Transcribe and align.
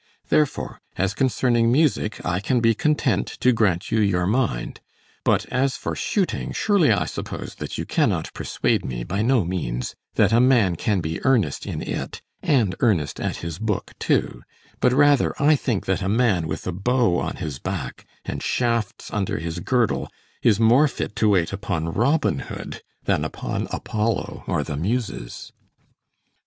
Therefore, 0.29 0.81
as 0.97 1.13
concerning 1.13 1.71
music, 1.71 2.25
I 2.25 2.39
can 2.39 2.59
be 2.59 2.73
content 2.73 3.27
to 3.39 3.51
grant 3.53 3.91
you 3.91 3.99
your 3.99 4.25
mind; 4.25 4.79
but 5.23 5.45
as 5.53 5.77
for 5.77 5.95
shooting, 5.95 6.53
surely 6.53 6.91
I 6.91 7.05
suppose 7.05 7.53
that 7.59 7.77
you 7.77 7.85
cannot 7.85 8.33
persuade 8.33 8.83
me, 8.83 9.03
by 9.03 9.21
no 9.21 9.45
means, 9.45 9.93
that 10.15 10.33
a 10.33 10.39
man 10.39 10.75
can 10.75 11.01
be 11.01 11.23
earnest 11.23 11.67
in 11.67 11.83
it, 11.83 12.23
and 12.41 12.73
earnest 12.79 13.19
at 13.19 13.37
his 13.45 13.59
book 13.59 13.91
too; 13.99 14.41
but 14.79 14.91
rather 14.91 15.35
I 15.39 15.55
think 15.55 15.85
that 15.85 16.01
a 16.01 16.09
man 16.09 16.47
with 16.47 16.65
a 16.65 16.71
bow 16.71 17.19
on 17.19 17.35
his 17.35 17.59
back, 17.59 18.03
and 18.25 18.41
shafts 18.41 19.11
under 19.13 19.37
his 19.37 19.59
girdle, 19.59 20.09
is 20.41 20.59
more 20.59 20.87
fit 20.87 21.15
to 21.17 21.29
wait 21.29 21.53
upon 21.53 21.93
Robin 21.93 22.39
Hood 22.39 22.81
than 23.03 23.23
upon 23.23 23.67
Apollo 23.69 24.45
or 24.47 24.63
the 24.63 24.77
Muses. 24.77 25.53